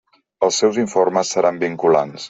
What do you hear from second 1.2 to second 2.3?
seran vinculants.